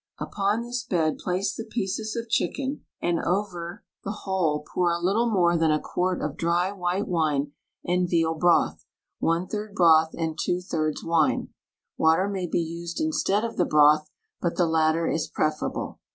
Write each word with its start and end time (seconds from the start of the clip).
Upon 0.17 0.63
this 0.63 0.83
bed 0.83 1.19
place 1.19 1.53
the 1.55 1.63
pieces 1.63 2.15
of 2.15 2.27
chicken 2.27 2.85
and 3.03 3.19
over 3.19 3.83
the 4.03 4.09
THE 4.09 4.13
STAG 4.13 4.15
COOK 4.15 4.15
BOOK 4.15 4.19
whole 4.23 4.65
pour 4.73 4.89
a 4.91 4.97
little 4.99 5.29
more 5.31 5.55
than 5.55 5.69
a 5.69 5.79
quart 5.79 6.23
of 6.23 6.37
dry 6.37 6.71
white 6.71 7.07
wine 7.07 7.51
and 7.85 8.09
veal 8.09 8.33
broth— 8.33 8.83
one 9.29 9.45
third 9.45 9.75
broth 9.75 10.15
and 10.17 10.39
two 10.41 10.59
thirds 10.59 11.03
wine. 11.03 11.49
Water 11.99 12.27
may 12.27 12.47
be 12.47 12.61
used 12.63 12.99
instead 12.99 13.45
of 13.45 13.57
the 13.57 13.65
broth 13.65 14.09
but 14.41 14.55
the 14.55 14.65
latter 14.65 15.07
is 15.07 15.27
preferable. 15.27 15.99